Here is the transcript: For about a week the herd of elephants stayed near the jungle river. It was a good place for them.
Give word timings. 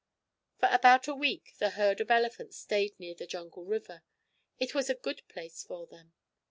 For 0.57 0.67
about 0.71 1.07
a 1.07 1.13
week 1.13 1.53
the 1.59 1.69
herd 1.69 2.01
of 2.01 2.09
elephants 2.09 2.57
stayed 2.57 2.99
near 2.99 3.13
the 3.13 3.27
jungle 3.27 3.65
river. 3.65 4.01
It 4.59 4.73
was 4.73 4.89
a 4.89 4.95
good 4.95 5.21
place 5.27 5.63
for 5.63 5.85
them. 5.85 6.13